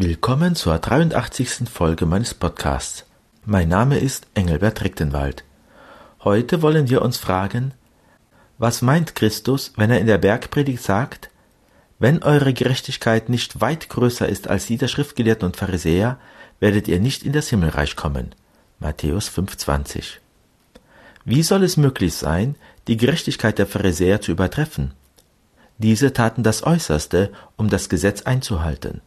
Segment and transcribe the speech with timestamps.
[0.00, 1.68] Willkommen zur 83.
[1.68, 3.04] Folge meines Podcasts.
[3.44, 5.42] Mein Name ist Engelbert Rechtenwald.
[6.22, 7.74] Heute wollen wir uns fragen,
[8.58, 11.30] was meint Christus, wenn er in der Bergpredigt sagt,
[11.98, 16.20] wenn eure Gerechtigkeit nicht weit größer ist als die der Schriftgelehrten und Pharisäer,
[16.60, 18.36] werdet ihr nicht in das Himmelreich kommen.
[18.78, 20.18] Matthäus 5,20.
[21.24, 22.54] Wie soll es möglich sein,
[22.86, 24.92] die Gerechtigkeit der Pharisäer zu übertreffen?
[25.78, 29.00] Diese taten das Äußerste, um das Gesetz einzuhalten.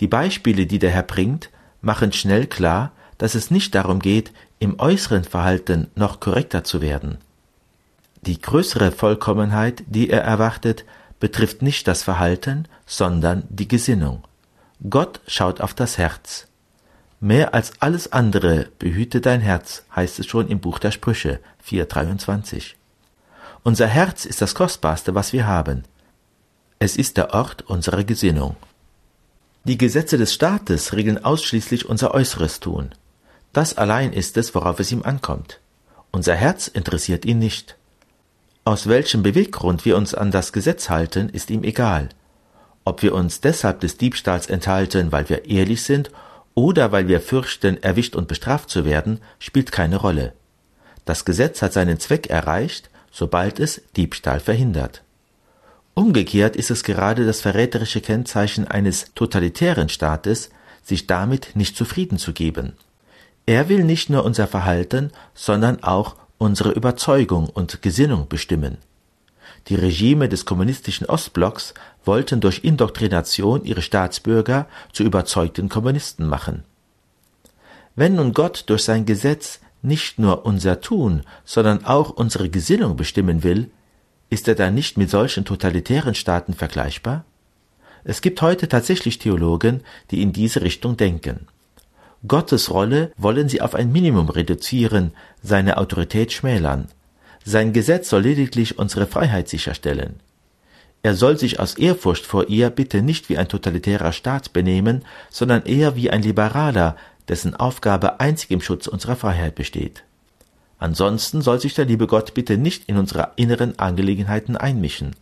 [0.00, 4.78] Die Beispiele, die der Herr bringt, machen schnell klar, dass es nicht darum geht, im
[4.78, 7.18] äußeren Verhalten noch korrekter zu werden.
[8.22, 10.84] Die größere Vollkommenheit, die er erwartet,
[11.18, 14.24] betrifft nicht das Verhalten, sondern die Gesinnung.
[14.88, 16.48] Gott schaut auf das Herz.
[17.20, 22.76] Mehr als alles andere behüte dein Herz, heißt es schon im Buch der Sprüche 423.
[23.62, 25.84] Unser Herz ist das Kostbarste, was wir haben.
[26.80, 28.56] Es ist der Ort unserer Gesinnung.
[29.64, 32.90] Die Gesetze des Staates regeln ausschließlich unser äußeres Tun.
[33.52, 35.60] Das allein ist es, worauf es ihm ankommt.
[36.10, 37.76] Unser Herz interessiert ihn nicht.
[38.64, 42.08] Aus welchem Beweggrund wir uns an das Gesetz halten, ist ihm egal.
[42.84, 46.10] Ob wir uns deshalb des Diebstahls enthalten, weil wir ehrlich sind,
[46.54, 50.32] oder weil wir fürchten, erwischt und bestraft zu werden, spielt keine Rolle.
[51.04, 55.02] Das Gesetz hat seinen Zweck erreicht, sobald es Diebstahl verhindert.
[55.94, 60.50] Umgekehrt ist es gerade das verräterische Kennzeichen eines totalitären Staates,
[60.82, 62.72] sich damit nicht zufrieden zu geben.
[63.44, 68.78] Er will nicht nur unser Verhalten, sondern auch unsere Überzeugung und Gesinnung bestimmen.
[69.68, 76.64] Die Regime des kommunistischen Ostblocks wollten durch Indoktrination ihre Staatsbürger zu überzeugten Kommunisten machen.
[77.94, 83.42] Wenn nun Gott durch sein Gesetz nicht nur unser Tun, sondern auch unsere Gesinnung bestimmen
[83.42, 83.70] will,
[84.32, 87.26] ist er dann nicht mit solchen totalitären Staaten vergleichbar?
[88.02, 91.48] Es gibt heute tatsächlich Theologen, die in diese Richtung denken.
[92.26, 96.88] Gottes Rolle wollen sie auf ein Minimum reduzieren, seine Autorität schmälern.
[97.44, 100.14] Sein Gesetz soll lediglich unsere Freiheit sicherstellen.
[101.02, 105.66] Er soll sich aus Ehrfurcht vor ihr bitte nicht wie ein totalitärer Staat benehmen, sondern
[105.66, 106.96] eher wie ein liberaler,
[107.28, 110.04] dessen Aufgabe einzig im Schutz unserer Freiheit besteht.
[110.82, 115.14] Ansonsten soll sich der liebe Gott bitte nicht in unsere inneren Angelegenheiten einmischen.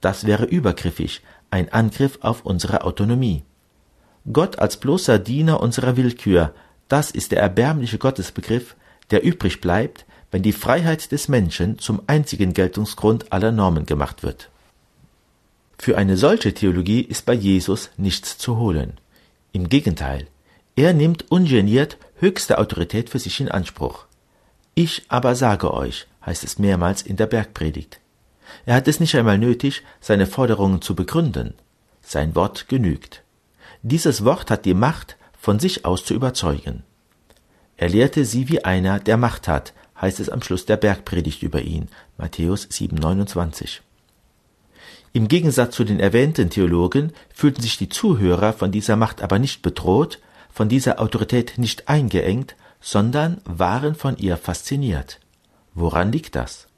[0.00, 1.20] Das wäre übergriffig,
[1.50, 3.42] ein Angriff auf unsere Autonomie.
[4.32, 6.54] Gott als bloßer Diener unserer Willkür,
[6.88, 8.74] das ist der erbärmliche Gottesbegriff,
[9.10, 14.48] der übrig bleibt, wenn die Freiheit des Menschen zum einzigen Geltungsgrund aller Normen gemacht wird.
[15.76, 18.94] Für eine solche Theologie ist bei Jesus nichts zu holen.
[19.52, 20.26] Im Gegenteil,
[20.74, 24.06] er nimmt ungeniert höchste Autorität für sich in Anspruch.
[24.78, 27.98] Ich aber sage euch, heißt es mehrmals in der Bergpredigt.
[28.66, 31.54] Er hat es nicht einmal nötig, seine Forderungen zu begründen.
[32.02, 33.22] Sein Wort genügt.
[33.80, 36.82] Dieses Wort hat die Macht, von sich aus zu überzeugen.
[37.78, 41.62] Er lehrte sie wie einer, der Macht hat, heißt es am Schluss der Bergpredigt über
[41.62, 41.88] ihn,
[42.18, 43.80] Matthäus 7,29.
[45.14, 49.62] Im Gegensatz zu den erwähnten Theologen fühlten sich die Zuhörer von dieser Macht aber nicht
[49.62, 50.18] bedroht,
[50.52, 55.20] von dieser Autorität nicht eingeengt, sondern waren von ihr fasziniert.
[55.74, 56.68] Woran liegt das?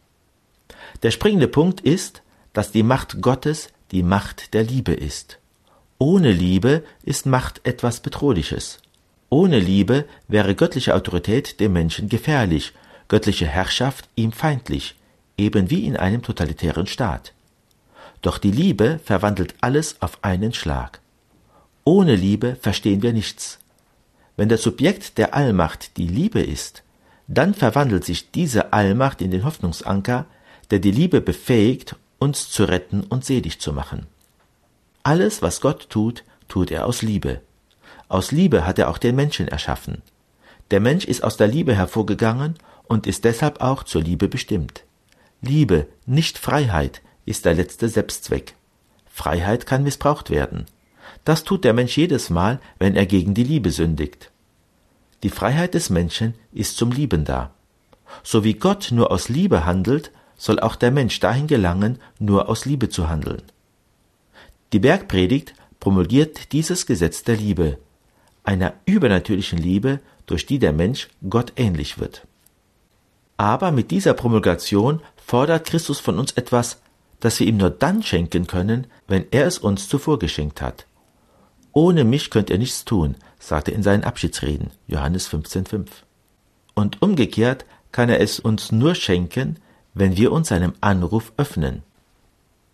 [1.03, 2.23] Der springende Punkt ist,
[2.53, 5.39] dass die Macht Gottes die Macht der Liebe ist.
[5.99, 8.81] Ohne Liebe ist Macht etwas Bedrohliches.
[9.31, 12.73] Ohne Liebe wäre göttliche Autorität dem Menschen gefährlich,
[13.09, 14.95] göttliche Herrschaft ihm feindlich,
[15.37, 17.33] eben wie in einem totalitären Staat.
[18.23, 21.01] Doch die Liebe verwandelt alles auf einen Schlag.
[21.85, 23.59] Ohne Liebe verstehen wir nichts.
[24.39, 26.85] Wenn das Subjekt der Allmacht die Liebe ist,
[27.27, 30.27] dann verwandelt sich diese Allmacht in den Hoffnungsanker,
[30.71, 34.07] der die Liebe befähigt, uns zu retten und selig zu machen.
[35.03, 37.41] Alles, was Gott tut, tut er aus Liebe.
[38.07, 40.03] Aus Liebe hat er auch den Menschen erschaffen.
[40.71, 42.55] Der Mensch ist aus der Liebe hervorgegangen
[42.85, 44.85] und ist deshalb auch zur Liebe bestimmt.
[45.43, 48.55] Liebe, nicht Freiheit, ist der letzte Selbstzweck.
[49.11, 50.67] Freiheit kann missbraucht werden.
[51.25, 54.31] Das tut der Mensch jedes Mal, wenn er gegen die Liebe sündigt.
[55.23, 57.51] Die Freiheit des Menschen ist zum Lieben da.
[58.23, 62.65] So wie Gott nur aus Liebe handelt, soll auch der Mensch dahin gelangen, nur aus
[62.65, 63.43] Liebe zu handeln.
[64.73, 67.79] Die Bergpredigt promulgiert dieses Gesetz der Liebe,
[68.45, 72.27] einer übernatürlichen Liebe, durch die der Mensch Gott ähnlich wird.
[73.37, 76.81] Aber mit dieser Promulgation fordert Christus von uns etwas,
[77.21, 80.87] das wir ihm nur dann schenken können, wenn er es uns zuvor geschenkt hat.
[81.73, 85.87] Ohne mich könnt ihr nichts tun, sagt er in seinen Abschiedsreden, Johannes 15,5.
[86.75, 89.57] Und umgekehrt kann er es uns nur schenken,
[89.95, 91.83] wenn wir uns seinem Anruf öffnen.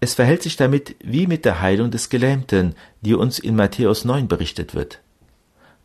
[0.00, 4.28] Es verhält sich damit wie mit der Heilung des Gelähmten, die uns in Matthäus 9
[4.28, 5.00] berichtet wird.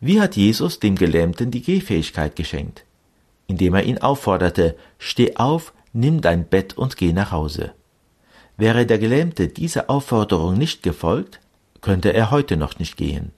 [0.02, 2.84] Wie hat Jesus dem Gelähmten die Gehfähigkeit geschenkt?
[3.48, 7.74] Indem er ihn aufforderte, steh auf, nimm dein Bett und geh nach Hause.
[8.58, 11.40] Wäre der Gelähmte dieser Aufforderung nicht gefolgt,
[11.82, 13.32] könnte er heute noch nicht gehen.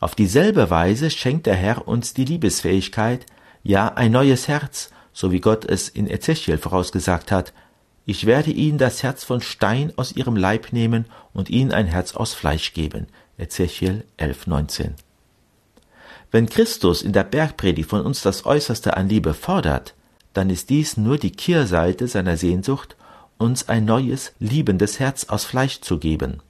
[0.00, 3.26] Auf dieselbe Weise schenkt der Herr uns die Liebesfähigkeit,
[3.62, 7.52] ja ein neues Herz, so wie Gott es in Ezechiel vorausgesagt hat,
[8.10, 11.04] ich werde ihnen das Herz von Stein aus ihrem Leib nehmen
[11.34, 13.06] und ihnen ein Herz aus Fleisch geben.
[13.36, 14.94] Ezechiel 11, 19.
[16.30, 19.94] Wenn Christus in der Bergpredigt von uns das Äußerste an Liebe fordert,
[20.32, 22.96] dann ist dies nur die Kehrseite seiner Sehnsucht,
[23.36, 26.40] uns ein neues, liebendes Herz aus Fleisch zu geben.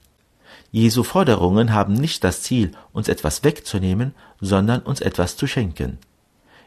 [0.71, 5.97] Jesu Forderungen haben nicht das Ziel, uns etwas wegzunehmen, sondern uns etwas zu schenken.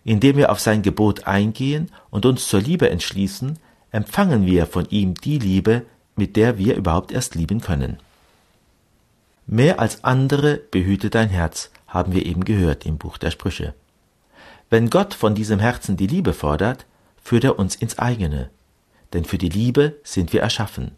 [0.04, 3.58] Indem wir auf sein Gebot eingehen und uns zur Liebe entschließen,
[3.92, 7.98] empfangen wir von ihm die Liebe, mit der wir überhaupt erst lieben können.
[9.46, 13.74] Mehr als andere behüte dein Herz, haben wir eben gehört im Buch der Sprüche.
[14.70, 16.86] Wenn Gott von diesem Herzen die Liebe fordert,
[17.22, 18.50] führt er uns ins eigene.
[19.12, 20.92] Denn für die Liebe sind wir erschaffen.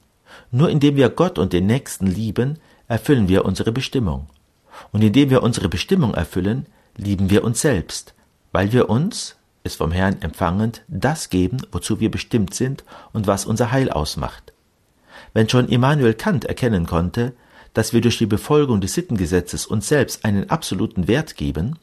[0.51, 2.59] Nur indem wir Gott und den Nächsten lieben,
[2.89, 4.29] erfüllen wir unsere Bestimmung.
[4.93, 6.67] Und indem wir unsere Bestimmung erfüllen,
[6.97, 8.15] lieben wir uns selbst,
[8.53, 13.47] weil wir uns, es vom Herrn empfangend, das geben, wozu wir bestimmt sind und was
[13.47, 14.53] unser Heil ausmacht.
[15.33, 17.33] Wenn schon Immanuel Kant erkennen konnte,
[17.73, 21.79] dass wir durch die Befolgung des Sittengesetzes uns selbst einen absoluten Wert geben,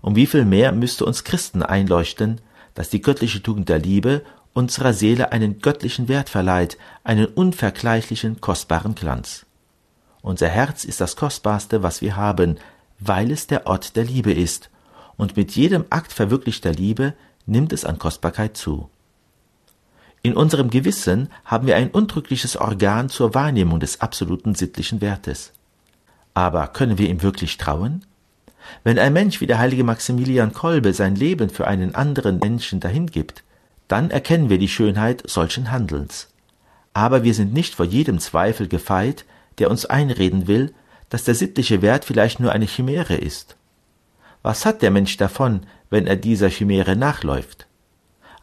[0.00, 2.40] um wie viel mehr müsste uns Christen einleuchten,
[2.74, 8.94] dass die göttliche Tugend der Liebe unserer Seele einen göttlichen Wert verleiht, einen unvergleichlichen, kostbaren
[8.94, 9.46] Glanz.
[10.24, 12.56] Unser Herz ist das Kostbarste, was wir haben,
[12.98, 14.70] weil es der Ort der Liebe ist,
[15.18, 17.12] und mit jedem Akt verwirklichter Liebe
[17.44, 18.88] nimmt es an Kostbarkeit zu.
[20.22, 25.52] In unserem Gewissen haben wir ein undrückliches Organ zur Wahrnehmung des absoluten sittlichen Wertes.
[26.32, 28.06] Aber können wir ihm wirklich trauen?
[28.82, 33.44] Wenn ein Mensch wie der heilige Maximilian Kolbe sein Leben für einen anderen Menschen dahingibt,
[33.88, 36.28] dann erkennen wir die Schönheit solchen Handelns.
[36.94, 39.26] Aber wir sind nicht vor jedem Zweifel gefeit,
[39.58, 40.74] der uns einreden will,
[41.08, 43.56] dass der sittliche Wert vielleicht nur eine Chimäre ist.
[44.42, 47.66] Was hat der Mensch davon, wenn er dieser Chimäre nachläuft?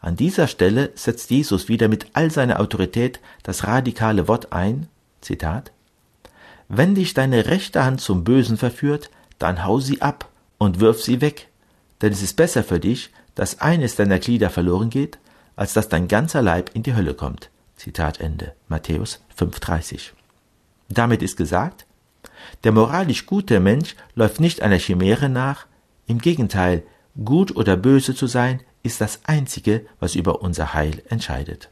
[0.00, 4.88] An dieser Stelle setzt Jesus wieder mit all seiner Autorität das radikale Wort ein,
[5.20, 5.70] Zitat,
[6.68, 10.28] Wenn dich deine rechte Hand zum Bösen verführt, dann hau sie ab
[10.58, 11.48] und wirf sie weg,
[12.00, 15.18] denn es ist besser für dich, dass eines deiner Glieder verloren geht,
[15.54, 17.50] als dass dein ganzer Leib in die Hölle kommt.
[17.76, 18.54] Zitat Ende.
[18.68, 20.12] Matthäus 5,30.
[20.92, 21.86] Damit ist gesagt,
[22.64, 25.66] der moralisch gute Mensch läuft nicht einer Chimäre nach,
[26.06, 26.82] im Gegenteil,
[27.24, 31.70] gut oder böse zu sein, ist das Einzige, was über unser Heil entscheidet.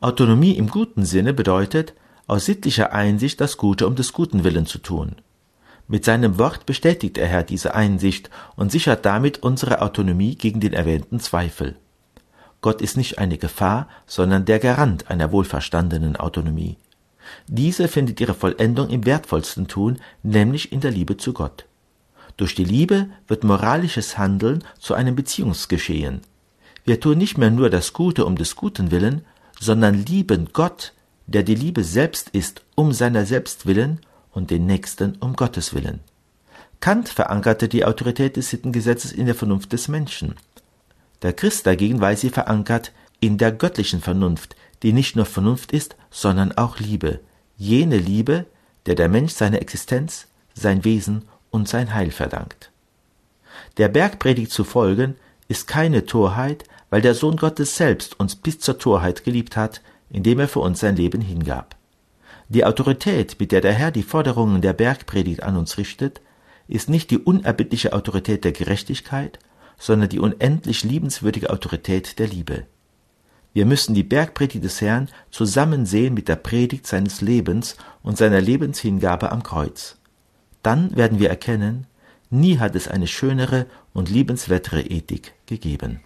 [0.00, 1.94] Autonomie im guten Sinne bedeutet,
[2.26, 5.16] aus sittlicher Einsicht das Gute um des guten Willen zu tun.
[5.88, 10.72] Mit seinem Wort bestätigt der Herr diese Einsicht und sichert damit unsere Autonomie gegen den
[10.72, 11.76] erwähnten Zweifel.
[12.60, 16.76] Gott ist nicht eine Gefahr, sondern der Garant einer wohlverstandenen Autonomie.
[17.46, 21.66] Diese findet ihre Vollendung im wertvollsten Tun, nämlich in der Liebe zu Gott.
[22.36, 26.22] Durch die Liebe wird moralisches Handeln zu einem Beziehungsgeschehen.
[26.84, 29.24] Wir tun nicht mehr nur das Gute um des Guten willen,
[29.60, 30.92] sondern lieben Gott,
[31.26, 34.00] der die Liebe selbst ist, um seiner selbst willen
[34.32, 36.00] und den Nächsten um Gottes willen.
[36.80, 40.34] Kant verankerte die Autorität des Sittengesetzes in der Vernunft des Menschen.
[41.22, 45.96] Der Christ dagegen weiß sie verankert in der göttlichen Vernunft, die nicht nur Vernunft ist,
[46.10, 47.20] sondern auch Liebe,
[47.56, 48.46] jene Liebe,
[48.86, 52.70] der der Mensch seine Existenz, sein Wesen und sein Heil verdankt.
[53.76, 55.16] Der Bergpredigt zu folgen
[55.48, 60.40] ist keine Torheit, weil der Sohn Gottes selbst uns bis zur Torheit geliebt hat, indem
[60.40, 61.76] er für uns sein Leben hingab.
[62.48, 66.20] Die Autorität, mit der der Herr die Forderungen der Bergpredigt an uns richtet,
[66.68, 69.38] ist nicht die unerbittliche Autorität der Gerechtigkeit,
[69.78, 72.66] sondern die unendlich liebenswürdige Autorität der Liebe.
[73.54, 78.40] Wir müssen die Bergpredigt des Herrn zusammen sehen mit der Predigt seines Lebens und seiner
[78.40, 79.96] Lebenshingabe am Kreuz.
[80.62, 81.86] Dann werden wir erkennen,
[82.30, 86.00] nie hat es eine schönere und liebenswertere Ethik gegeben.